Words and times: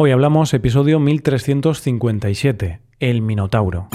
Hoy 0.00 0.12
hablamos 0.12 0.54
episodio 0.54 1.00
1357, 1.00 2.78
El 3.00 3.20
Minotauro. 3.20 3.88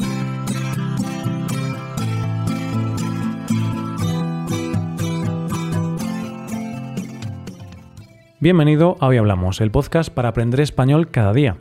Bienvenido 8.41 8.97
a 8.99 9.07
Hoy 9.07 9.15
Hablamos, 9.15 9.61
el 9.61 9.71
podcast 9.71 10.13
para 10.13 10.27
aprender 10.27 10.59
español 10.59 11.09
cada 11.09 11.31
día. 11.31 11.55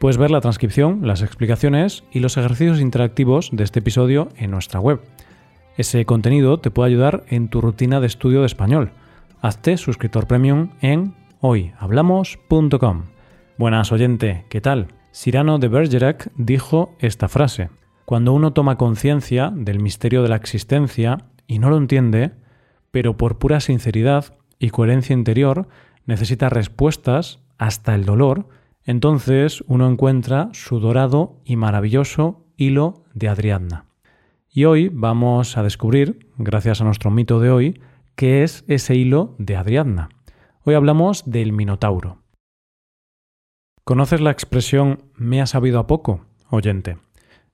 Puedes 0.00 0.18
ver 0.18 0.32
la 0.32 0.40
transcripción, 0.40 1.06
las 1.06 1.22
explicaciones 1.22 2.02
y 2.10 2.18
los 2.18 2.36
ejercicios 2.36 2.80
interactivos 2.80 3.50
de 3.52 3.62
este 3.62 3.78
episodio 3.78 4.30
en 4.36 4.50
nuestra 4.50 4.80
web. 4.80 5.00
Ese 5.76 6.04
contenido 6.06 6.58
te 6.58 6.72
puede 6.72 6.88
ayudar 6.88 7.22
en 7.28 7.46
tu 7.46 7.60
rutina 7.60 8.00
de 8.00 8.08
estudio 8.08 8.40
de 8.40 8.46
español. 8.46 8.90
Hazte 9.42 9.76
suscriptor 9.76 10.26
premium 10.26 10.70
en 10.80 11.14
hoyhablamos.com. 11.40 13.15
Buenas 13.58 13.90
oyente, 13.90 14.44
¿qué 14.50 14.60
tal? 14.60 14.88
Cyrano 15.14 15.58
de 15.58 15.68
Bergerac 15.68 16.30
dijo 16.36 16.94
esta 16.98 17.26
frase. 17.26 17.70
Cuando 18.04 18.34
uno 18.34 18.52
toma 18.52 18.76
conciencia 18.76 19.50
del 19.50 19.80
misterio 19.80 20.22
de 20.22 20.28
la 20.28 20.36
existencia 20.36 21.30
y 21.46 21.58
no 21.58 21.70
lo 21.70 21.78
entiende, 21.78 22.32
pero 22.90 23.16
por 23.16 23.38
pura 23.38 23.60
sinceridad 23.60 24.36
y 24.58 24.68
coherencia 24.68 25.14
interior 25.14 25.68
necesita 26.04 26.50
respuestas 26.50 27.40
hasta 27.56 27.94
el 27.94 28.04
dolor, 28.04 28.46
entonces 28.84 29.64
uno 29.68 29.88
encuentra 29.90 30.50
su 30.52 30.78
dorado 30.78 31.40
y 31.46 31.56
maravilloso 31.56 32.44
hilo 32.58 33.04
de 33.14 33.28
Adriadna. 33.28 33.86
Y 34.50 34.66
hoy 34.66 34.90
vamos 34.92 35.56
a 35.56 35.62
descubrir, 35.62 36.28
gracias 36.36 36.82
a 36.82 36.84
nuestro 36.84 37.10
mito 37.10 37.40
de 37.40 37.50
hoy, 37.50 37.80
qué 38.16 38.42
es 38.42 38.66
ese 38.68 38.96
hilo 38.96 39.34
de 39.38 39.56
Adriadna. 39.56 40.10
Hoy 40.62 40.74
hablamos 40.74 41.22
del 41.24 41.54
Minotauro. 41.54 42.25
¿Conoces 43.88 44.20
la 44.20 44.32
expresión 44.32 45.04
me 45.14 45.40
ha 45.40 45.46
sabido 45.46 45.78
a 45.78 45.86
poco, 45.86 46.22
oyente? 46.50 46.98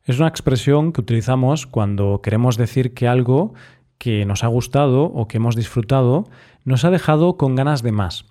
Es 0.03 0.19
una 0.19 0.29
expresión 0.29 0.95
que 0.95 1.03
utilizamos 1.03 1.67
cuando 1.67 2.23
queremos 2.23 2.57
decir 2.57 2.95
que 2.95 3.07
algo 3.07 3.53
que 3.99 4.25
nos 4.25 4.43
ha 4.43 4.47
gustado 4.47 5.05
o 5.05 5.29
que 5.29 5.37
hemos 5.37 5.57
disfrutado 5.57 6.25
nos 6.65 6.87
ha 6.87 6.91
dejado 6.91 7.37
con 7.37 7.55
ganas 7.55 7.83
de 7.83 7.93
más. 7.93 8.25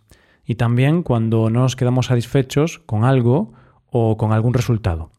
Y 0.44 0.56
también 0.56 1.04
cuando 1.04 1.52
no 1.52 1.60
nos 1.60 1.76
quedamos 1.76 2.08
satisfechos 2.08 2.80
con 2.80 3.04
algo 3.04 3.54
o 3.86 4.18
con 4.18 4.34
algún 4.34 4.56
resultado. 4.56 5.12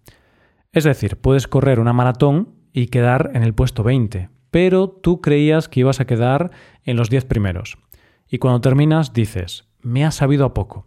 Es 0.73 0.83
decir, 0.83 1.19
puedes 1.19 1.47
correr 1.47 1.79
una 1.79 1.93
maratón 1.93 2.49
y 2.73 2.89
quedar 2.89 3.31
en 3.35 3.45
el 3.45 3.55
puesto 3.55 3.85
20, 3.85 4.29
pero 4.51 4.89
tú 4.89 5.21
creías 5.21 5.69
que 5.69 5.79
ibas 5.79 6.01
a 6.01 6.05
quedar 6.05 6.51
en 6.83 6.97
los 6.97 7.11
10 7.11 7.27
primeros. 7.27 7.79
Y 8.29 8.39
cuando 8.39 8.61
terminas 8.61 9.13
dices, 9.13 9.69
me 9.83 10.05
ha 10.05 10.11
sabido 10.11 10.45
a 10.45 10.53
poco. 10.53 10.83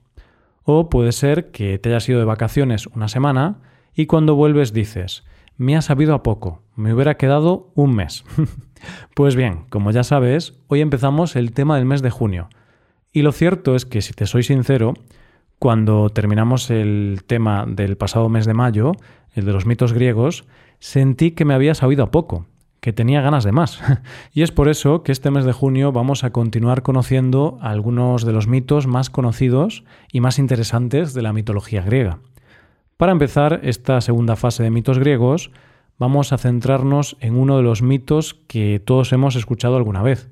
O 0.65 0.89
puede 0.89 1.11
ser 1.11 1.51
que 1.51 1.77
te 1.77 1.89
hayas 1.89 2.09
ido 2.09 2.19
de 2.19 2.25
vacaciones 2.25 2.87
una 2.87 3.07
semana 3.07 3.59
y 3.93 4.07
cuando 4.07 4.35
vuelves 4.35 4.73
dices, 4.73 5.23
me 5.57 5.77
ha 5.77 5.81
sabido 5.83 6.15
a 6.15 6.23
poco, 6.23 6.63
me 6.75 6.93
hubiera 6.93 7.17
quedado 7.17 7.71
un 7.75 7.95
mes. 7.95 8.25
pues 9.15 9.35
bien, 9.35 9.65
como 9.69 9.91
ya 9.91 10.03
sabes, 10.03 10.59
hoy 10.67 10.81
empezamos 10.81 11.35
el 11.35 11.53
tema 11.53 11.77
del 11.77 11.85
mes 11.85 12.01
de 12.01 12.09
junio. 12.09 12.49
Y 13.11 13.21
lo 13.21 13.31
cierto 13.31 13.75
es 13.75 13.85
que, 13.85 14.01
si 14.01 14.13
te 14.13 14.25
soy 14.25 14.41
sincero, 14.41 14.95
cuando 15.59 16.09
terminamos 16.09 16.71
el 16.71 17.21
tema 17.27 17.65
del 17.67 17.95
pasado 17.95 18.27
mes 18.27 18.47
de 18.47 18.55
mayo, 18.55 18.93
el 19.35 19.45
de 19.45 19.53
los 19.53 19.67
mitos 19.67 19.93
griegos, 19.93 20.45
sentí 20.79 21.31
que 21.31 21.45
me 21.45 21.53
había 21.53 21.75
sabido 21.75 22.03
a 22.03 22.11
poco 22.11 22.47
que 22.85 22.93
tenía 22.93 23.19
ganas 23.19 23.43
de 23.43 23.51
más. 23.51 23.81
y 24.31 24.43
es 24.43 24.51
por 24.51 24.69
eso 24.69 25.01
que 25.01 25.11
este 25.11 25.31
mes 25.31 25.43
de 25.43 25.53
junio 25.53 25.91
vamos 25.91 26.23
a 26.23 26.29
continuar 26.29 26.83
conociendo 26.83 27.57
algunos 27.59 28.23
de 28.25 28.31
los 28.31 28.45
mitos 28.47 28.85
más 28.85 29.09
conocidos 29.09 29.83
y 30.11 30.21
más 30.21 30.37
interesantes 30.37 31.15
de 31.15 31.23
la 31.23 31.33
mitología 31.33 31.81
griega. 31.81 32.19
Para 32.95 33.11
empezar 33.11 33.61
esta 33.63 33.99
segunda 34.01 34.35
fase 34.35 34.61
de 34.61 34.69
mitos 34.69 34.99
griegos, 34.99 35.49
vamos 35.97 36.31
a 36.31 36.37
centrarnos 36.37 37.17
en 37.21 37.37
uno 37.37 37.57
de 37.57 37.63
los 37.63 37.81
mitos 37.81 38.35
que 38.47 38.79
todos 38.79 39.11
hemos 39.13 39.35
escuchado 39.35 39.77
alguna 39.77 40.03
vez, 40.03 40.29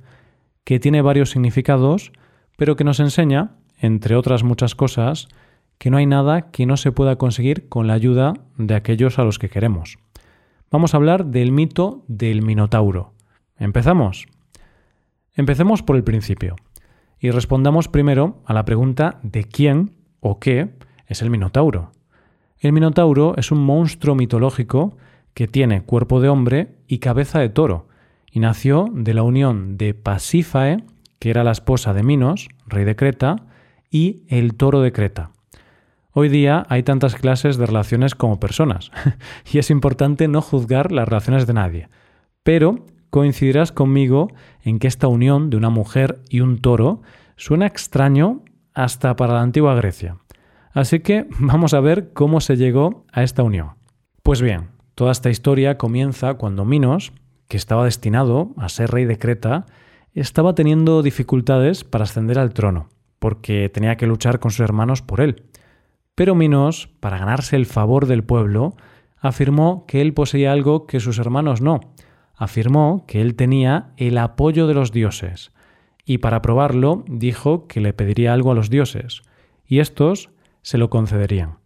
que 0.63 0.79
tiene 0.79 1.01
varios 1.01 1.31
significados, 1.31 2.11
pero 2.55 2.75
que 2.75 2.83
nos 2.83 2.99
enseña, 2.99 3.55
entre 3.79 4.15
otras 4.15 4.43
muchas 4.43 4.75
cosas, 4.75 5.27
que 5.79 5.89
no 5.89 5.97
hay 5.97 6.05
nada 6.05 6.51
que 6.51 6.67
no 6.67 6.77
se 6.77 6.91
pueda 6.91 7.15
conseguir 7.15 7.67
con 7.67 7.87
la 7.87 7.95
ayuda 7.95 8.33
de 8.59 8.75
aquellos 8.75 9.17
a 9.17 9.23
los 9.23 9.39
que 9.39 9.49
queremos 9.49 9.97
vamos 10.73 10.95
a 10.95 10.97
hablar 10.97 11.27
del 11.27 11.51
mito 11.51 12.03
del 12.07 12.41
Minotauro. 12.41 13.13
¿Empezamos? 13.57 14.25
Empecemos 15.35 15.83
por 15.83 15.95
el 15.95 16.03
principio 16.03 16.55
y 17.19 17.29
respondamos 17.29 17.87
primero 17.87 18.41
a 18.47 18.53
la 18.55 18.65
pregunta 18.65 19.19
de 19.21 19.43
quién 19.43 19.91
o 20.19 20.39
qué 20.39 20.73
es 21.05 21.21
el 21.21 21.29
Minotauro. 21.29 21.91
El 22.57 22.73
Minotauro 22.73 23.35
es 23.37 23.51
un 23.51 23.63
monstruo 23.63 24.15
mitológico 24.15 24.97
que 25.35 25.47
tiene 25.47 25.83
cuerpo 25.83 26.19
de 26.19 26.29
hombre 26.29 26.79
y 26.87 26.97
cabeza 26.97 27.37
de 27.37 27.49
toro, 27.49 27.87
y 28.31 28.39
nació 28.39 28.89
de 28.91 29.13
la 29.13 29.21
unión 29.21 29.77
de 29.77 29.93
Pasífae, 29.93 30.83
que 31.19 31.29
era 31.29 31.43
la 31.43 31.51
esposa 31.51 31.93
de 31.93 32.01
Minos, 32.01 32.49
rey 32.65 32.83
de 32.83 32.95
Creta, 32.95 33.45
y 33.91 34.23
el 34.27 34.55
toro 34.55 34.81
de 34.81 34.91
Creta. 34.91 35.32
Hoy 36.15 36.29
día 36.29 36.67
hay 36.69 36.83
tantas 36.83 37.15
clases 37.15 37.57
de 37.57 37.65
relaciones 37.65 38.13
como 38.13 38.39
personas, 38.39 38.91
y 39.51 39.57
es 39.57 39.71
importante 39.71 40.27
no 40.27 40.43
juzgar 40.43 40.91
las 40.91 41.07
relaciones 41.07 41.47
de 41.47 41.53
nadie. 41.53 41.89
Pero 42.43 42.85
coincidirás 43.09 43.71
conmigo 43.71 44.27
en 44.61 44.77
que 44.77 44.87
esta 44.87 45.07
unión 45.07 45.49
de 45.49 45.57
una 45.57 45.71
mujer 45.71 46.21
y 46.29 46.41
un 46.41 46.59
toro 46.59 47.01
suena 47.35 47.65
extraño 47.65 48.43
hasta 48.75 49.15
para 49.15 49.33
la 49.33 49.41
antigua 49.41 49.73
Grecia. 49.73 50.17
Así 50.71 50.99
que 50.99 51.25
vamos 51.39 51.73
a 51.73 51.79
ver 51.79 52.13
cómo 52.13 52.41
se 52.41 52.57
llegó 52.57 53.05
a 53.11 53.23
esta 53.23 53.41
unión. 53.41 53.71
Pues 54.21 54.39
bien, 54.39 54.69
toda 54.93 55.11
esta 55.11 55.31
historia 55.31 55.79
comienza 55.79 56.35
cuando 56.35 56.63
Minos, 56.63 57.11
que 57.47 57.57
estaba 57.57 57.85
destinado 57.85 58.51
a 58.57 58.69
ser 58.69 58.91
rey 58.91 59.05
de 59.05 59.17
Creta, 59.17 59.65
estaba 60.13 60.53
teniendo 60.53 61.01
dificultades 61.01 61.83
para 61.83 62.03
ascender 62.03 62.37
al 62.37 62.53
trono, 62.53 62.89
porque 63.17 63.67
tenía 63.69 63.97
que 63.97 64.05
luchar 64.05 64.39
con 64.39 64.51
sus 64.51 64.59
hermanos 64.59 65.01
por 65.01 65.19
él. 65.19 65.43
Pero 66.15 66.35
Minos, 66.35 66.89
para 66.99 67.17
ganarse 67.17 67.55
el 67.55 67.65
favor 67.65 68.05
del 68.05 68.23
pueblo, 68.23 68.75
afirmó 69.19 69.85
que 69.87 70.01
él 70.01 70.13
poseía 70.13 70.51
algo 70.51 70.85
que 70.85 70.99
sus 70.99 71.17
hermanos 71.17 71.61
no. 71.61 71.79
Afirmó 72.35 73.05
que 73.07 73.21
él 73.21 73.35
tenía 73.35 73.93
el 73.97 74.17
apoyo 74.17 74.67
de 74.67 74.73
los 74.73 74.91
dioses. 74.91 75.51
Y 76.05 76.19
para 76.19 76.41
probarlo 76.41 77.03
dijo 77.07 77.67
que 77.67 77.81
le 77.81 77.93
pediría 77.93 78.33
algo 78.33 78.51
a 78.51 78.55
los 78.55 78.69
dioses, 78.69 79.23
y 79.65 79.79
estos 79.79 80.29
se 80.61 80.77
lo 80.77 80.89
concederían. 80.89 81.57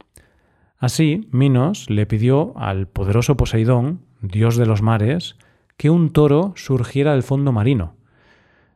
Así, 0.78 1.28
Minos 1.31 1.90
le 1.90 2.06
pidió 2.06 2.53
al 2.56 2.88
poderoso 2.88 3.36
Poseidón, 3.36 4.02
dios 4.22 4.57
de 4.57 4.68
los 4.68 4.84
mares, 4.84 5.36
que 5.75 5.90
un 5.90 6.12
toro 6.12 6.53
surgiera 6.56 7.13
del 7.13 7.24
fondo 7.24 7.52
marino, 7.52 7.97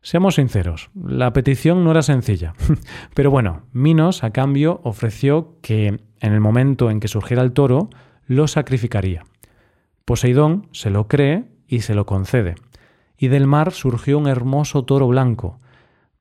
Seamos 0.04 0.36
sinceros, 0.36 0.90
la 0.96 1.32
petición 1.32 1.84
no 1.84 1.92
era 1.92 2.02
sencilla. 2.02 2.54
Pero 3.14 3.30
bueno, 3.30 3.64
Minos 3.72 4.24
a 4.24 4.32
cambio 4.32 4.82
ofreció 4.84 5.58
que 5.62 5.88
en 5.88 6.34
el 6.34 6.40
momento 6.40 6.90
en 6.90 7.00
que 7.00 7.08
surgiera 7.08 7.44
el 7.44 7.52
toro, 7.52 7.90
lo 8.26 8.48
sacrificaría. 8.48 9.24
Poseidón 10.06 10.68
se 10.72 10.90
lo 10.90 11.08
cree 11.08 11.46
y 11.68 11.82
se 11.82 11.94
lo 11.94 12.08
concede. 12.08 12.56
Y 13.18 13.28
del 13.28 13.46
mar 13.46 13.74
surgió 13.74 14.18
un 14.18 14.28
hermoso 14.28 14.86
toro 14.86 15.08
blanco, 15.08 15.60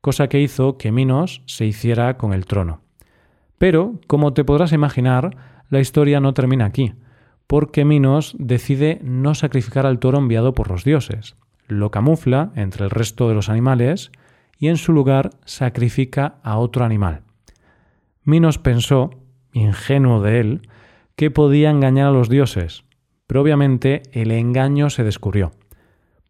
cosa 0.03 0.29
que 0.29 0.41
hizo 0.41 0.77
que 0.77 0.93
Minos 0.93 1.43
se 1.47 1.65
hiciera 1.65 2.19
con 2.19 2.35
el 2.35 2.45
trono. 2.45 2.83
Pero, 3.57 3.95
como 4.07 4.35
te 4.35 4.45
podrás 4.45 4.73
imaginar, 4.73 5.37
la 5.71 5.81
historia 5.81 6.21
no 6.21 6.35
termina 6.35 6.67
aquí, 6.67 6.93
porque 7.47 7.87
Minos 7.87 8.35
decide 8.39 9.01
no 9.03 9.35
sacrificar 9.35 9.87
al 9.87 9.99
toro 9.99 10.19
enviado 10.19 10.55
por 10.55 10.71
los 10.71 10.85
dioses, 10.85 11.37
lo 11.71 11.91
camufla 11.91 12.53
entre 12.55 12.85
el 12.85 12.91
resto 12.91 13.29
de 13.29 13.35
los 13.35 13.49
animales 13.49 14.11
y 14.59 14.69
en 14.69 14.77
su 14.77 14.93
lugar 14.93 15.31
sacrifica 15.45 16.37
a 16.43 16.59
otro 16.59 16.85
animal. 16.85 17.23
Minos 18.25 18.59
pensó, 18.59 19.11
ingenuo 19.53 20.21
de 20.21 20.41
él, 20.41 20.69
que 21.17 21.31
podía 21.31 21.71
engañar 21.71 22.09
a 22.09 22.13
los 22.13 22.29
dioses, 22.29 22.85
pero 23.27 23.43
obviamente 23.43 24.03
el 24.13 24.31
engaño 24.31 24.91
se 24.91 25.05
descubrió. 25.05 25.53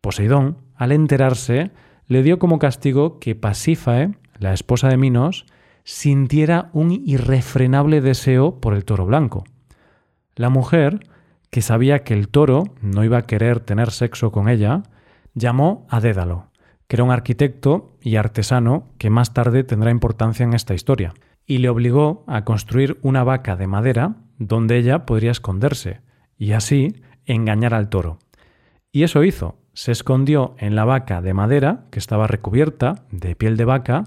Poseidón, 0.00 0.58
al 0.76 0.92
enterarse, 0.92 1.70
le 2.06 2.22
dio 2.22 2.38
como 2.38 2.58
castigo 2.58 3.18
que 3.18 3.34
Pasífae, 3.34 4.14
la 4.38 4.52
esposa 4.52 4.88
de 4.88 4.96
Minos, 4.96 5.46
sintiera 5.84 6.70
un 6.72 6.90
irrefrenable 6.90 8.00
deseo 8.00 8.60
por 8.60 8.74
el 8.74 8.84
toro 8.84 9.06
blanco. 9.06 9.44
La 10.36 10.48
mujer, 10.50 11.00
que 11.50 11.62
sabía 11.62 12.04
que 12.04 12.14
el 12.14 12.28
toro 12.28 12.64
no 12.80 13.04
iba 13.04 13.18
a 13.18 13.26
querer 13.26 13.60
tener 13.60 13.90
sexo 13.90 14.30
con 14.30 14.48
ella, 14.48 14.82
llamó 15.34 15.86
a 15.88 16.00
Dédalo, 16.00 16.50
que 16.86 16.96
era 16.96 17.04
un 17.04 17.10
arquitecto 17.10 17.96
y 18.00 18.16
artesano 18.16 18.88
que 18.98 19.10
más 19.10 19.32
tarde 19.32 19.64
tendrá 19.64 19.90
importancia 19.90 20.44
en 20.44 20.54
esta 20.54 20.74
historia, 20.74 21.14
y 21.46 21.58
le 21.58 21.68
obligó 21.68 22.24
a 22.26 22.44
construir 22.44 22.98
una 23.02 23.24
vaca 23.24 23.56
de 23.56 23.66
madera 23.66 24.16
donde 24.38 24.76
ella 24.76 25.06
podría 25.06 25.30
esconderse, 25.30 26.00
y 26.36 26.52
así 26.52 27.02
engañar 27.26 27.74
al 27.74 27.88
toro. 27.88 28.18
Y 28.92 29.04
eso 29.04 29.22
hizo, 29.22 29.58
se 29.72 29.92
escondió 29.92 30.54
en 30.58 30.74
la 30.74 30.84
vaca 30.84 31.22
de 31.22 31.34
madera, 31.34 31.86
que 31.90 31.98
estaba 31.98 32.26
recubierta 32.26 33.04
de 33.10 33.36
piel 33.36 33.56
de 33.56 33.64
vaca, 33.64 34.04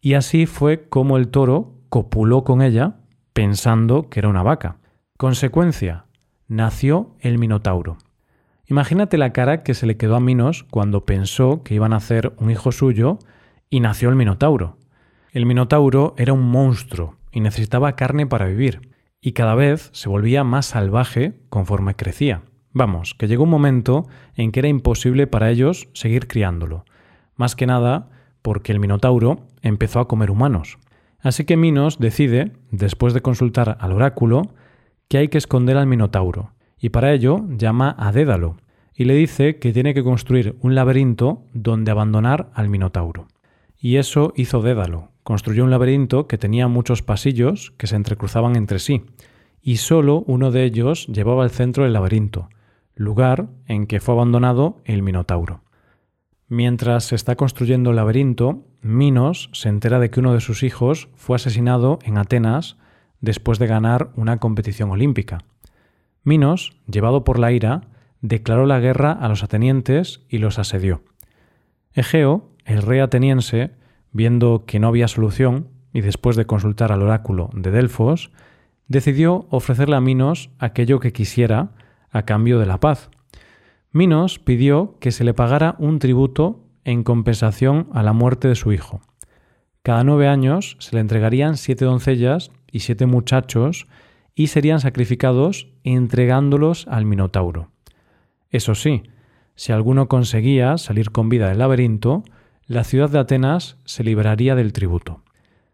y 0.00 0.14
así 0.14 0.46
fue 0.46 0.88
como 0.88 1.16
el 1.16 1.28
toro 1.28 1.74
copuló 1.88 2.44
con 2.44 2.62
ella, 2.62 2.96
pensando 3.32 4.10
que 4.10 4.20
era 4.20 4.28
una 4.28 4.42
vaca. 4.42 4.76
Consecuencia, 5.16 6.04
nació 6.46 7.16
el 7.20 7.38
Minotauro. 7.38 7.98
Imagínate 8.70 9.16
la 9.16 9.32
cara 9.32 9.62
que 9.62 9.72
se 9.72 9.86
le 9.86 9.96
quedó 9.96 10.14
a 10.14 10.20
Minos 10.20 10.64
cuando 10.70 11.06
pensó 11.06 11.62
que 11.62 11.74
iban 11.74 11.94
a 11.94 11.96
hacer 11.96 12.34
un 12.36 12.50
hijo 12.50 12.70
suyo 12.70 13.18
y 13.70 13.80
nació 13.80 14.10
el 14.10 14.14
Minotauro. 14.16 14.76
El 15.32 15.46
Minotauro 15.46 16.14
era 16.18 16.34
un 16.34 16.50
monstruo 16.50 17.16
y 17.32 17.40
necesitaba 17.40 17.96
carne 17.96 18.26
para 18.26 18.46
vivir, 18.46 18.90
y 19.22 19.32
cada 19.32 19.54
vez 19.54 19.88
se 19.94 20.10
volvía 20.10 20.44
más 20.44 20.66
salvaje 20.66 21.40
conforme 21.48 21.94
crecía. 21.94 22.42
Vamos, 22.74 23.14
que 23.14 23.26
llegó 23.26 23.44
un 23.44 23.50
momento 23.50 24.06
en 24.34 24.52
que 24.52 24.60
era 24.60 24.68
imposible 24.68 25.26
para 25.26 25.50
ellos 25.50 25.88
seguir 25.94 26.28
criándolo, 26.28 26.84
más 27.36 27.56
que 27.56 27.66
nada 27.66 28.10
porque 28.42 28.72
el 28.72 28.80
Minotauro 28.80 29.46
empezó 29.62 29.98
a 29.98 30.08
comer 30.08 30.30
humanos. 30.30 30.78
Así 31.20 31.44
que 31.44 31.56
Minos 31.56 31.98
decide, 31.98 32.52
después 32.70 33.14
de 33.14 33.22
consultar 33.22 33.78
al 33.80 33.92
oráculo, 33.92 34.42
que 35.08 35.16
hay 35.16 35.28
que 35.28 35.38
esconder 35.38 35.78
al 35.78 35.86
Minotauro, 35.86 36.52
y 36.80 36.90
para 36.90 37.12
ello 37.12 37.44
llama 37.50 37.94
a 37.98 38.12
Dédalo, 38.12 38.56
y 38.94 39.04
le 39.04 39.14
dice 39.14 39.58
que 39.58 39.72
tiene 39.72 39.94
que 39.94 40.02
construir 40.02 40.56
un 40.60 40.74
laberinto 40.74 41.44
donde 41.52 41.90
abandonar 41.90 42.50
al 42.54 42.68
Minotauro. 42.68 43.28
Y 43.78 43.96
eso 43.96 44.32
hizo 44.36 44.60
Dédalo, 44.60 45.10
construyó 45.22 45.64
un 45.64 45.70
laberinto 45.70 46.26
que 46.26 46.38
tenía 46.38 46.68
muchos 46.68 47.02
pasillos 47.02 47.72
que 47.76 47.86
se 47.86 47.96
entrecruzaban 47.96 48.56
entre 48.56 48.78
sí, 48.78 49.04
y 49.62 49.76
solo 49.76 50.24
uno 50.26 50.50
de 50.50 50.64
ellos 50.64 51.06
llevaba 51.06 51.44
al 51.44 51.50
centro 51.50 51.84
del 51.84 51.92
laberinto, 51.92 52.48
lugar 52.94 53.48
en 53.66 53.86
que 53.86 54.00
fue 54.00 54.14
abandonado 54.14 54.80
el 54.84 55.02
Minotauro. 55.02 55.62
Mientras 56.48 57.04
se 57.04 57.14
está 57.14 57.36
construyendo 57.36 57.90
el 57.90 57.96
laberinto, 57.96 58.64
Minos 58.80 59.50
se 59.52 59.68
entera 59.68 59.98
de 59.98 60.10
que 60.10 60.20
uno 60.20 60.32
de 60.32 60.40
sus 60.40 60.62
hijos 60.62 61.08
fue 61.14 61.36
asesinado 61.36 61.98
en 62.04 62.16
Atenas 62.16 62.78
después 63.20 63.58
de 63.58 63.66
ganar 63.66 64.10
una 64.16 64.38
competición 64.38 64.90
olímpica. 64.90 65.44
Minos, 66.24 66.72
llevado 66.86 67.24
por 67.24 67.38
la 67.38 67.52
ira, 67.52 67.82
declaró 68.20 68.66
la 68.66 68.80
guerra 68.80 69.12
a 69.12 69.28
los 69.28 69.42
atenienses 69.42 70.22
y 70.28 70.38
los 70.38 70.58
asedió. 70.58 71.02
Egeo, 71.92 72.50
el 72.64 72.82
rey 72.82 73.00
ateniense, 73.00 73.72
viendo 74.12 74.64
que 74.66 74.78
no 74.78 74.88
había 74.88 75.08
solución, 75.08 75.68
y 75.92 76.00
después 76.00 76.36
de 76.36 76.46
consultar 76.46 76.92
al 76.92 77.02
oráculo 77.02 77.50
de 77.54 77.70
Delfos, 77.70 78.30
decidió 78.88 79.46
ofrecerle 79.50 79.96
a 79.96 80.00
Minos 80.00 80.50
aquello 80.58 81.00
que 81.00 81.12
quisiera 81.12 81.70
a 82.10 82.22
cambio 82.22 82.58
de 82.58 82.66
la 82.66 82.80
paz. 82.80 83.10
Minos 83.92 84.38
pidió 84.38 84.96
que 85.00 85.12
se 85.12 85.24
le 85.24 85.34
pagara 85.34 85.76
un 85.78 85.98
tributo 85.98 86.64
en 86.84 87.04
compensación 87.04 87.88
a 87.92 88.02
la 88.02 88.12
muerte 88.12 88.48
de 88.48 88.54
su 88.54 88.72
hijo. 88.72 89.00
Cada 89.82 90.04
nueve 90.04 90.28
años 90.28 90.76
se 90.80 90.94
le 90.94 91.00
entregarían 91.00 91.56
siete 91.56 91.84
doncellas 91.84 92.50
y 92.70 92.80
siete 92.80 93.06
muchachos 93.06 93.86
y 94.38 94.46
serían 94.46 94.78
sacrificados 94.78 95.66
entregándolos 95.82 96.86
al 96.86 97.04
Minotauro. 97.04 97.72
Eso 98.50 98.76
sí, 98.76 99.02
si 99.56 99.72
alguno 99.72 100.06
conseguía 100.06 100.78
salir 100.78 101.10
con 101.10 101.28
vida 101.28 101.48
del 101.48 101.58
laberinto, 101.58 102.22
la 102.64 102.84
ciudad 102.84 103.10
de 103.10 103.18
Atenas 103.18 103.78
se 103.84 104.04
liberaría 104.04 104.54
del 104.54 104.72
tributo. 104.72 105.22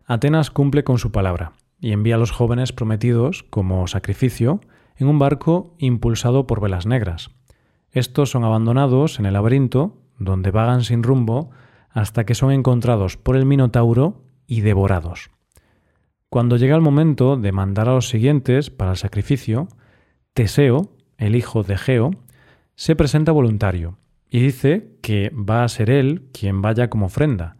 Atenas 0.06 0.50
cumple 0.50 0.82
con 0.82 0.96
su 0.96 1.12
palabra 1.12 1.52
y 1.78 1.92
envía 1.92 2.14
a 2.14 2.18
los 2.18 2.30
jóvenes 2.30 2.72
prometidos 2.72 3.42
como 3.50 3.86
sacrificio 3.86 4.62
en 4.96 5.08
un 5.08 5.18
barco 5.18 5.74
impulsado 5.76 6.46
por 6.46 6.62
velas 6.62 6.86
negras. 6.86 7.28
Estos 7.90 8.30
son 8.30 8.44
abandonados 8.44 9.18
en 9.18 9.26
el 9.26 9.34
laberinto, 9.34 9.98
donde 10.18 10.50
vagan 10.50 10.84
sin 10.84 11.02
rumbo, 11.02 11.50
hasta 11.90 12.24
que 12.24 12.34
son 12.34 12.50
encontrados 12.50 13.18
por 13.18 13.36
el 13.36 13.44
Minotauro 13.44 14.22
y 14.46 14.62
devorados. 14.62 15.33
Cuando 16.34 16.56
llega 16.56 16.74
el 16.74 16.82
momento 16.82 17.36
de 17.36 17.52
mandar 17.52 17.88
a 17.88 17.92
los 17.92 18.08
siguientes 18.08 18.68
para 18.68 18.90
el 18.90 18.96
sacrificio, 18.96 19.68
Teseo, 20.32 20.90
el 21.16 21.36
hijo 21.36 21.62
de 21.62 21.78
Geo, 21.78 22.10
se 22.74 22.96
presenta 22.96 23.30
voluntario 23.30 23.98
y 24.28 24.40
dice 24.40 24.96
que 25.00 25.30
va 25.30 25.62
a 25.62 25.68
ser 25.68 25.90
él 25.90 26.28
quien 26.32 26.60
vaya 26.60 26.90
como 26.90 27.06
ofrenda, 27.06 27.56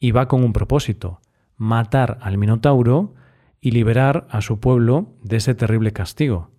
y 0.00 0.12
va 0.12 0.26
con 0.26 0.42
un 0.42 0.54
propósito, 0.54 1.20
matar 1.58 2.16
al 2.22 2.38
Minotauro 2.38 3.12
y 3.60 3.72
liberar 3.72 4.26
a 4.30 4.40
su 4.40 4.58
pueblo 4.58 5.12
de 5.22 5.36
ese 5.36 5.54
terrible 5.54 5.92
castigo. 5.92 6.50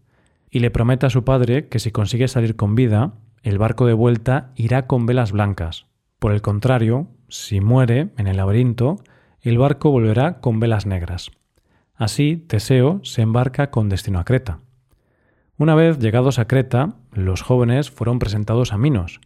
Y 0.52 0.60
le 0.60 0.70
promete 0.70 1.08
a 1.08 1.10
su 1.10 1.24
padre 1.24 1.68
que 1.68 1.80
si 1.80 1.90
consigue 1.90 2.28
salir 2.28 2.56
con 2.56 2.76
vida, 2.76 3.16
el 3.42 3.58
barco 3.58 3.88
de 3.88 3.94
vuelta 3.94 4.52
irá 4.56 4.86
con 4.86 5.08
velas 5.08 5.32
blancas. 5.32 5.88
Por 6.20 6.32
el 6.32 6.44
contrario, 6.44 7.08
si 7.28 7.60
muere 7.60 8.12
en 8.18 8.28
el 8.28 8.38
laberinto, 8.38 8.98
el 9.42 9.58
barco 9.58 9.90
volverá 9.90 10.42
con 10.42 10.60
velas 10.60 10.86
negras. 10.86 11.32
Así, 11.96 12.38
Teseo 12.38 13.00
se 13.04 13.22
embarca 13.22 13.72
con 13.72 13.88
destino 13.88 14.20
a 14.20 14.26
Creta. 14.26 14.60
Una 15.58 15.76
vez 15.76 16.00
llegados 16.00 16.40
a 16.40 16.48
Creta, 16.48 16.96
los 17.14 17.42
jóvenes 17.42 17.90
fueron 17.90 18.20
presentados 18.20 18.74
a 18.74 18.78
Minos, 18.78 19.22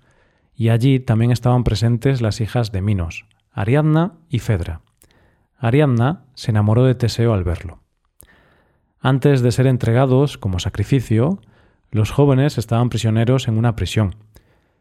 y 0.55 0.69
allí 0.69 0.99
también 0.99 1.31
estaban 1.31 1.63
presentes 1.63 2.21
las 2.21 2.41
hijas 2.41 2.71
de 2.71 2.81
Minos, 2.81 3.25
Ariadna 3.51 4.13
y 4.29 4.39
Fedra. 4.39 4.81
Ariadna 5.57 6.25
se 6.35 6.51
enamoró 6.51 6.83
de 6.83 6.93
Teseo 6.93 7.33
al 7.33 7.43
verlo. 7.43 7.79
Antes 8.99 9.41
de 9.41 9.51
ser 9.51 9.65
entregados 9.65 10.37
como 10.37 10.59
sacrificio, 10.59 11.39
los 11.89 12.11
jóvenes 12.11 12.57
estaban 12.57 12.89
prisioneros 12.89 13.47
en 13.47 13.57
una 13.57 13.75
prisión, 13.75 14.15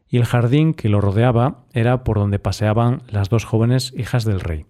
y 0.09 0.19
el 0.19 0.27
jardín 0.27 0.75
que 0.75 0.89
lo 0.89 1.01
rodeaba 1.01 1.65
era 1.73 2.05
por 2.05 2.19
donde 2.19 2.39
paseaban 2.39 3.03
las 3.09 3.31
dos 3.31 3.45
jóvenes 3.45 3.95
hijas 3.97 4.25
del 4.25 4.41
rey. 4.41 4.67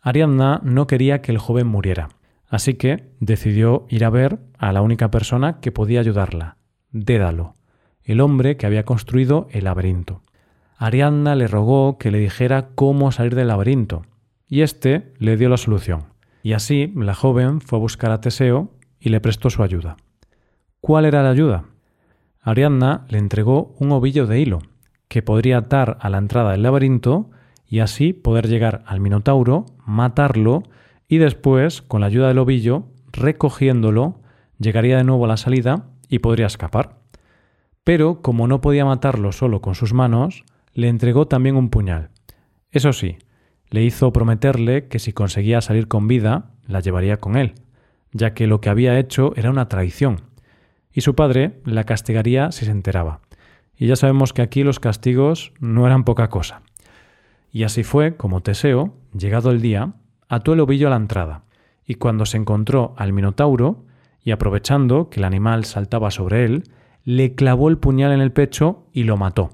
Ariadna 0.00 0.60
no 0.62 0.86
quería 0.86 1.20
que 1.20 1.32
el 1.32 1.38
joven 1.38 1.66
muriera, 1.66 2.08
así 2.48 2.74
que 2.74 3.10
decidió 3.20 3.86
ir 3.88 4.04
a 4.04 4.10
ver 4.10 4.38
a 4.58 4.72
la 4.72 4.82
única 4.82 5.10
persona 5.10 5.60
que 5.60 5.72
podía 5.72 6.00
ayudarla, 6.00 6.56
Dédalo, 6.90 7.54
el 8.02 8.20
hombre 8.20 8.56
que 8.56 8.66
había 8.66 8.84
construido 8.84 9.46
el 9.50 9.64
laberinto. 9.64 10.22
Ariadna 10.78 11.34
le 11.34 11.46
rogó 11.46 11.98
que 11.98 12.10
le 12.10 12.18
dijera 12.18 12.70
cómo 12.74 13.12
salir 13.12 13.34
del 13.34 13.48
laberinto, 13.48 14.02
y 14.48 14.62
éste 14.62 15.12
le 15.18 15.36
dio 15.36 15.48
la 15.48 15.58
solución. 15.58 16.04
Y 16.42 16.54
así 16.54 16.92
la 16.96 17.14
joven 17.14 17.60
fue 17.60 17.78
a 17.78 17.82
buscar 17.82 18.10
a 18.10 18.20
Teseo 18.20 18.70
y 18.98 19.10
le 19.10 19.20
prestó 19.20 19.50
su 19.50 19.62
ayuda. 19.62 19.96
¿Cuál 20.80 21.04
era 21.04 21.22
la 21.22 21.30
ayuda? 21.30 21.64
Ariadna 22.40 23.04
le 23.08 23.18
entregó 23.18 23.74
un 23.78 23.92
ovillo 23.92 24.26
de 24.26 24.40
hilo, 24.40 24.60
que 25.08 25.22
podría 25.22 25.58
atar 25.58 25.98
a 26.00 26.08
la 26.08 26.18
entrada 26.18 26.52
del 26.52 26.62
laberinto 26.62 27.30
y 27.66 27.80
así 27.80 28.12
poder 28.12 28.48
llegar 28.48 28.82
al 28.86 29.00
Minotauro, 29.00 29.66
matarlo 29.84 30.62
y 31.08 31.18
después, 31.18 31.82
con 31.82 32.02
la 32.02 32.06
ayuda 32.08 32.28
del 32.28 32.38
ovillo, 32.38 32.84
recogiéndolo, 33.12 34.20
llegaría 34.58 34.98
de 34.98 35.04
nuevo 35.04 35.24
a 35.24 35.28
la 35.28 35.36
salida 35.38 35.86
y 36.08 36.18
podría 36.18 36.46
escapar. 36.46 36.98
Pero 37.82 38.20
como 38.20 38.46
no 38.46 38.60
podía 38.60 38.84
matarlo 38.84 39.32
solo 39.32 39.62
con 39.62 39.74
sus 39.74 39.94
manos, 39.94 40.44
le 40.74 40.88
entregó 40.88 41.26
también 41.26 41.56
un 41.56 41.70
puñal. 41.70 42.10
Eso 42.70 42.92
sí, 42.92 43.16
le 43.70 43.82
hizo 43.82 44.12
prometerle 44.12 44.88
que 44.88 44.98
si 44.98 45.12
conseguía 45.12 45.62
salir 45.62 45.88
con 45.88 46.06
vida, 46.06 46.50
la 46.66 46.80
llevaría 46.80 47.16
con 47.16 47.36
él, 47.36 47.54
ya 48.12 48.34
que 48.34 48.46
lo 48.46 48.60
que 48.60 48.68
había 48.68 48.98
hecho 48.98 49.32
era 49.36 49.50
una 49.50 49.68
traición, 49.68 50.22
y 50.92 51.00
su 51.00 51.14
padre 51.14 51.60
la 51.64 51.84
castigaría 51.84 52.52
si 52.52 52.66
se 52.66 52.70
enteraba. 52.70 53.20
Y 53.76 53.86
ya 53.86 53.96
sabemos 53.96 54.32
que 54.32 54.42
aquí 54.42 54.64
los 54.64 54.80
castigos 54.80 55.52
no 55.60 55.86
eran 55.86 56.04
poca 56.04 56.28
cosa. 56.28 56.62
Y 57.50 57.62
así 57.62 57.84
fue 57.84 58.16
como 58.16 58.42
Teseo, 58.42 58.94
llegado 59.16 59.50
el 59.50 59.62
día, 59.62 59.94
ató 60.28 60.52
el 60.52 60.60
ovillo 60.60 60.88
a 60.88 60.90
la 60.90 60.96
entrada, 60.96 61.42
y 61.86 61.94
cuando 61.94 62.26
se 62.26 62.36
encontró 62.36 62.94
al 62.96 63.12
Minotauro, 63.12 63.84
y 64.22 64.30
aprovechando 64.30 65.08
que 65.08 65.20
el 65.20 65.24
animal 65.24 65.64
saltaba 65.64 66.10
sobre 66.10 66.44
él, 66.44 66.64
le 67.04 67.34
clavó 67.34 67.68
el 67.68 67.78
puñal 67.78 68.12
en 68.12 68.20
el 68.20 68.32
pecho 68.32 68.84
y 68.92 69.04
lo 69.04 69.16
mató. 69.16 69.50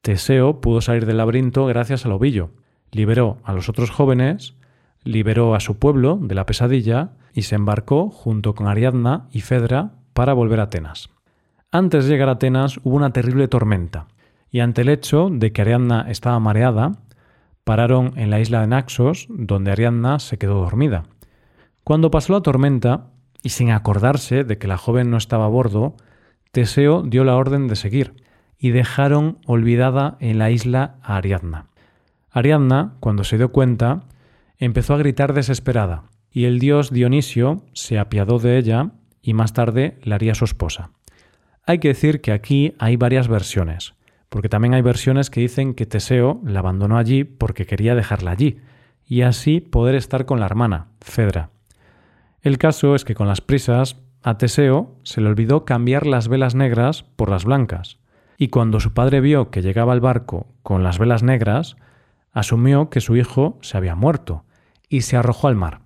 Teseo 0.00 0.60
pudo 0.60 0.80
salir 0.80 1.04
del 1.04 1.18
laberinto 1.18 1.66
gracias 1.66 2.06
al 2.06 2.12
ovillo, 2.12 2.50
liberó 2.90 3.38
a 3.44 3.52
los 3.52 3.68
otros 3.68 3.90
jóvenes, 3.90 4.54
liberó 5.04 5.54
a 5.54 5.60
su 5.60 5.78
pueblo 5.78 6.18
de 6.20 6.34
la 6.34 6.46
pesadilla 6.46 7.10
y 7.34 7.42
se 7.42 7.54
embarcó 7.54 8.10
junto 8.10 8.54
con 8.54 8.66
Ariadna 8.68 9.28
y 9.32 9.40
Fedra 9.40 9.92
para 10.12 10.32
volver 10.32 10.60
a 10.60 10.64
Atenas. 10.64 11.10
Antes 11.70 12.04
de 12.04 12.10
llegar 12.10 12.28
a 12.28 12.32
Atenas 12.32 12.78
hubo 12.84 12.96
una 12.96 13.12
terrible 13.12 13.48
tormenta, 13.48 14.06
y 14.50 14.60
ante 14.60 14.82
el 14.82 14.88
hecho 14.88 15.28
de 15.30 15.52
que 15.52 15.62
Ariadna 15.62 16.06
estaba 16.10 16.38
mareada, 16.38 16.92
pararon 17.64 18.12
en 18.16 18.30
la 18.30 18.40
isla 18.40 18.60
de 18.60 18.66
Naxos, 18.66 19.26
donde 19.28 19.70
Ariadna 19.70 20.18
se 20.18 20.38
quedó 20.38 20.60
dormida. 20.60 21.04
Cuando 21.84 22.10
pasó 22.10 22.32
la 22.32 22.42
tormenta, 22.42 23.08
y 23.42 23.50
sin 23.50 23.70
acordarse 23.70 24.44
de 24.44 24.58
que 24.58 24.68
la 24.68 24.78
joven 24.78 25.10
no 25.10 25.16
estaba 25.16 25.46
a 25.46 25.48
bordo, 25.48 25.96
Teseo 26.52 27.02
dio 27.02 27.24
la 27.24 27.36
orden 27.36 27.66
de 27.68 27.76
seguir, 27.76 28.14
y 28.58 28.70
dejaron 28.70 29.38
olvidada 29.46 30.16
en 30.20 30.38
la 30.38 30.50
isla 30.50 30.96
a 31.02 31.16
Ariadna. 31.16 31.66
Ariadna, 32.30 32.94
cuando 33.00 33.24
se 33.24 33.36
dio 33.36 33.50
cuenta, 33.50 34.04
empezó 34.58 34.94
a 34.94 34.98
gritar 34.98 35.32
desesperada, 35.32 36.04
y 36.30 36.44
el 36.44 36.58
dios 36.58 36.90
Dionisio 36.90 37.64
se 37.72 37.98
apiadó 37.98 38.38
de 38.38 38.58
ella 38.58 38.92
y 39.20 39.34
más 39.34 39.52
tarde 39.52 39.98
la 40.02 40.14
haría 40.14 40.34
su 40.34 40.44
esposa. 40.44 40.90
Hay 41.66 41.78
que 41.78 41.88
decir 41.88 42.20
que 42.20 42.32
aquí 42.32 42.74
hay 42.78 42.96
varias 42.96 43.28
versiones, 43.28 43.94
porque 44.32 44.48
también 44.48 44.72
hay 44.72 44.80
versiones 44.80 45.28
que 45.28 45.42
dicen 45.42 45.74
que 45.74 45.84
Teseo 45.84 46.40
la 46.42 46.60
abandonó 46.60 46.96
allí 46.96 47.22
porque 47.22 47.66
quería 47.66 47.94
dejarla 47.94 48.30
allí, 48.30 48.60
y 49.06 49.20
así 49.20 49.60
poder 49.60 49.94
estar 49.94 50.24
con 50.24 50.40
la 50.40 50.46
hermana, 50.46 50.86
Fedra. 51.02 51.50
El 52.40 52.56
caso 52.56 52.94
es 52.94 53.04
que 53.04 53.14
con 53.14 53.28
las 53.28 53.42
prisas, 53.42 53.98
a 54.22 54.38
Teseo 54.38 54.96
se 55.02 55.20
le 55.20 55.28
olvidó 55.28 55.66
cambiar 55.66 56.06
las 56.06 56.28
velas 56.28 56.54
negras 56.54 57.02
por 57.02 57.28
las 57.28 57.44
blancas, 57.44 57.98
y 58.38 58.48
cuando 58.48 58.80
su 58.80 58.94
padre 58.94 59.20
vio 59.20 59.50
que 59.50 59.60
llegaba 59.60 59.92
al 59.92 60.00
barco 60.00 60.46
con 60.62 60.82
las 60.82 60.98
velas 60.98 61.22
negras, 61.22 61.76
asumió 62.32 62.88
que 62.88 63.02
su 63.02 63.16
hijo 63.16 63.58
se 63.60 63.76
había 63.76 63.96
muerto 63.96 64.46
y 64.88 65.02
se 65.02 65.18
arrojó 65.18 65.48
al 65.48 65.56
mar. 65.56 65.82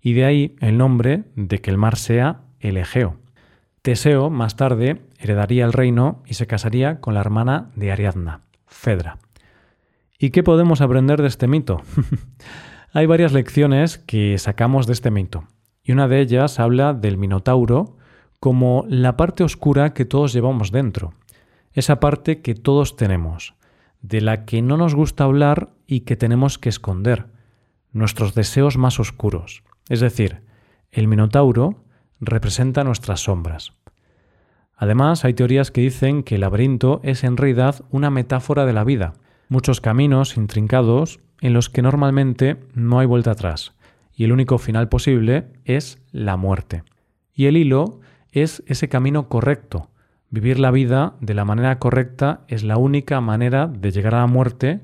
Y 0.00 0.14
de 0.14 0.24
ahí 0.24 0.56
el 0.60 0.78
nombre 0.78 1.24
de 1.36 1.60
que 1.60 1.70
el 1.70 1.76
mar 1.76 1.96
sea 1.96 2.44
el 2.60 2.78
Egeo. 2.78 3.18
Teseo, 3.82 4.30
más 4.30 4.56
tarde, 4.56 5.02
heredaría 5.24 5.64
el 5.64 5.72
reino 5.72 6.22
y 6.26 6.34
se 6.34 6.46
casaría 6.46 7.00
con 7.00 7.14
la 7.14 7.20
hermana 7.20 7.70
de 7.76 7.90
Ariadna, 7.90 8.42
Fedra. 8.66 9.18
¿Y 10.18 10.30
qué 10.30 10.42
podemos 10.42 10.80
aprender 10.80 11.22
de 11.22 11.28
este 11.28 11.48
mito? 11.48 11.80
Hay 12.92 13.06
varias 13.06 13.32
lecciones 13.32 13.98
que 13.98 14.38
sacamos 14.38 14.86
de 14.86 14.92
este 14.92 15.10
mito, 15.10 15.48
y 15.82 15.92
una 15.92 16.08
de 16.08 16.20
ellas 16.20 16.60
habla 16.60 16.92
del 16.94 17.16
Minotauro 17.16 17.96
como 18.38 18.84
la 18.88 19.16
parte 19.16 19.42
oscura 19.42 19.94
que 19.94 20.04
todos 20.04 20.32
llevamos 20.32 20.70
dentro, 20.70 21.14
esa 21.72 21.98
parte 21.98 22.42
que 22.42 22.54
todos 22.54 22.94
tenemos, 22.94 23.54
de 24.02 24.20
la 24.20 24.44
que 24.44 24.60
no 24.60 24.76
nos 24.76 24.94
gusta 24.94 25.24
hablar 25.24 25.70
y 25.86 26.00
que 26.00 26.16
tenemos 26.16 26.58
que 26.58 26.68
esconder, 26.68 27.26
nuestros 27.92 28.34
deseos 28.34 28.76
más 28.76 29.00
oscuros. 29.00 29.62
Es 29.88 30.00
decir, 30.00 30.42
el 30.90 31.08
Minotauro 31.08 31.84
representa 32.20 32.84
nuestras 32.84 33.20
sombras. 33.20 33.72
Además, 34.84 35.24
hay 35.24 35.32
teorías 35.32 35.70
que 35.70 35.80
dicen 35.80 36.22
que 36.22 36.34
el 36.34 36.42
laberinto 36.42 37.00
es 37.02 37.24
en 37.24 37.38
realidad 37.38 37.84
una 37.90 38.10
metáfora 38.10 38.66
de 38.66 38.74
la 38.74 38.84
vida, 38.84 39.14
muchos 39.48 39.80
caminos 39.80 40.36
intrincados 40.36 41.20
en 41.40 41.54
los 41.54 41.70
que 41.70 41.80
normalmente 41.80 42.56
no 42.74 42.98
hay 42.98 43.06
vuelta 43.06 43.30
atrás, 43.30 43.72
y 44.14 44.24
el 44.24 44.32
único 44.32 44.58
final 44.58 44.90
posible 44.90 45.46
es 45.64 46.02
la 46.12 46.36
muerte. 46.36 46.84
Y 47.32 47.46
el 47.46 47.56
hilo 47.56 48.00
es 48.30 48.62
ese 48.66 48.90
camino 48.90 49.28
correcto, 49.28 49.88
Vivir 50.34 50.58
la 50.58 50.72
vida 50.72 51.14
de 51.20 51.32
la 51.32 51.44
manera 51.44 51.78
correcta 51.78 52.40
es 52.48 52.64
la 52.64 52.76
única 52.76 53.20
manera 53.20 53.68
de 53.68 53.92
llegar 53.92 54.16
a 54.16 54.22
la 54.22 54.26
muerte 54.26 54.80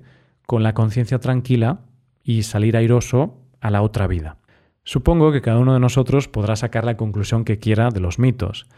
con 0.47 0.63
la 0.63 0.75
conciencia 0.75 1.19
tranquila 1.19 1.81
y 2.23 2.45
salir 2.45 2.77
airoso 2.77 3.37
a 3.61 3.71
la 3.71 3.83
otra 3.83 4.07
vida. 4.07 4.37
Supongo 4.85 5.33
que 5.33 5.43
cada 5.43 5.59
uno 5.59 5.75
de 5.75 5.81
nosotros 5.81 6.29
podrá 6.29 6.55
sacar 6.55 6.85
la 6.85 6.97
conclusión 6.97 7.45
que 7.45 7.59
quiera 7.59 7.89
de 7.91 7.99
los 7.99 8.21
mitos. 8.21 8.69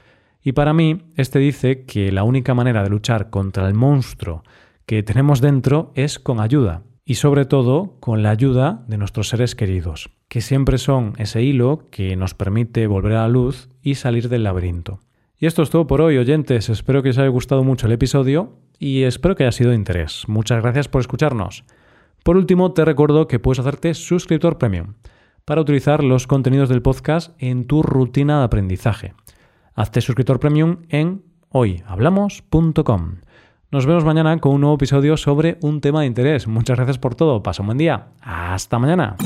Y 0.43 0.53
para 0.53 0.73
mí, 0.73 1.03
este 1.17 1.39
dice 1.39 1.85
que 1.85 2.11
la 2.11 2.25
única 2.25 2.55
manera 2.55 2.83
de 2.83 2.91
luchar 2.91 3.31
contra 3.31 3.69
el 3.69 3.75
monstruo 3.75 4.43
que 4.87 5.03
tenemos 5.03 5.41
dentro 5.41 5.93
es 5.95 6.19
con 6.19 6.41
ayuda, 6.41 6.83
y 7.05 7.15
sobre 7.15 7.45
todo 7.45 7.97
con 8.01 8.23
la 8.23 8.31
ayuda 8.31 8.85
de 8.89 8.99
nuestros 8.99 9.29
seres 9.29 9.55
queridos, 9.55 10.11
que 10.29 10.41
siempre 10.41 10.79
son 10.79 11.15
ese 11.19 11.43
hilo 11.43 11.89
que 11.91 12.17
nos 12.17 12.35
permite 12.35 12.87
volver 12.87 13.13
a 13.13 13.23
la 13.23 13.29
luz 13.29 13.69
y 13.83 13.95
salir 13.97 14.29
del 14.29 14.45
laberinto. 14.45 15.01
Y 15.39 15.47
esto 15.47 15.63
es 15.63 15.71
todo 15.71 15.87
por 15.87 16.01
hoy, 16.01 16.19
oyentes. 16.19 16.69
Espero 16.69 17.03
que 17.03 17.11
os 17.11 17.19
haya 17.19 17.29
gustado 17.29 17.65
mucho 17.65 17.87
el 17.87 17.93
episodio 17.93 18.59
y 18.79 19.03
espero 19.03 19.35
que 19.35 19.43
haya 19.43 19.53
sido 19.53 19.71
de 19.71 19.77
interés. 19.77 20.25
Muchas 20.29 20.63
gracias 20.63 20.87
por 20.87 21.01
escucharnos. 21.01 21.65
Por 22.23 22.37
último, 22.37 22.73
te 22.73 22.85
recuerdo 22.85 23.27
que 23.27 23.41
puedes 23.41 23.59
hacerte 23.59 23.95
suscriptor 23.95 24.59
premium 24.59 24.95
para 25.45 25.61
utilizar 25.61 26.05
los 26.05 26.29
contenidos 26.29 26.69
del 26.69 26.83
podcast 26.83 27.35
en 27.43 27.67
tu 27.67 27.83
rutina 27.83 28.39
de 28.39 28.45
aprendizaje. 28.45 29.15
Hazte 29.75 30.01
suscriptor 30.01 30.39
premium 30.39 30.79
en 30.89 31.23
hoyhablamos.com. 31.51 33.17
Nos 33.71 33.87
vemos 33.87 34.05
mañana 34.05 34.39
con 34.39 34.53
un 34.53 34.61
nuevo 34.61 34.77
episodio 34.77 35.17
sobre 35.17 35.57
un 35.63 35.81
tema 35.81 36.01
de 36.01 36.07
interés. 36.07 36.47
Muchas 36.47 36.77
gracias 36.77 36.99
por 36.99 37.15
todo. 37.15 37.43
Pasa 37.43 37.63
un 37.63 37.69
buen 37.69 37.79
día. 37.79 38.09
Hasta 38.21 38.79
mañana. 38.79 39.17